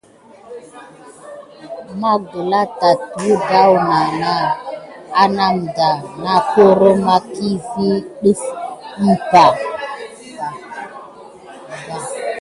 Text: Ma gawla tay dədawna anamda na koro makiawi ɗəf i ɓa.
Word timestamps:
Ma 1.99 2.11
gawla 2.29 2.61
tay 2.79 2.97
dədawna 3.17 4.01
anamda 5.23 5.89
na 6.23 6.33
koro 6.51 6.89
makiawi 7.05 7.89
ɗəf 8.21 8.41
i 9.09 9.13
ɓa. 9.29 9.45